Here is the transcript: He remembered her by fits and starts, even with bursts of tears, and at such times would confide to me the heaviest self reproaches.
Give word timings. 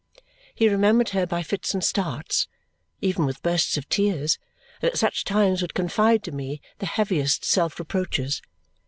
He 0.55 0.67
remembered 0.67 1.09
her 1.09 1.27
by 1.27 1.43
fits 1.43 1.75
and 1.75 1.83
starts, 1.83 2.47
even 3.01 3.23
with 3.23 3.43
bursts 3.43 3.77
of 3.77 3.87
tears, 3.87 4.39
and 4.81 4.89
at 4.89 4.97
such 4.97 5.23
times 5.23 5.61
would 5.61 5.75
confide 5.75 6.23
to 6.23 6.31
me 6.31 6.59
the 6.79 6.87
heaviest 6.87 7.45
self 7.45 7.77
reproaches. 7.77 8.41